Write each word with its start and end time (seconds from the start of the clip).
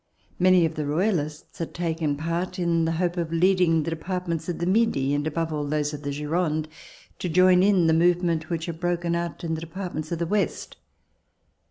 Many 0.39 0.65
of 0.65 0.73
the 0.73 0.87
Royalists 0.87 1.59
had 1.59 1.75
taken 1.75 2.17
j)art, 2.17 2.57
in 2.57 2.85
the 2.85 2.93
hope 2.93 3.17
of 3.17 3.31
leading 3.31 3.83
the 3.83 3.91
Departments 3.91 4.49
of 4.49 4.57
the 4.57 4.65
Midi, 4.65 5.13
and 5.13 5.27
above 5.27 5.53
all 5.53 5.63
those 5.63 5.93
of 5.93 6.01
the 6.01 6.09
Gironde, 6.09 6.65
to 7.19 7.29
join 7.29 7.61
in 7.61 7.85
the 7.85 7.93
movement 7.93 8.49
which 8.49 8.65
had 8.65 8.79
broken 8.79 9.13
out 9.13 9.43
in 9.43 9.53
the 9.53 9.61
Departments 9.61 10.11
of 10.11 10.17
the 10.17 10.25
West. 10.25 10.77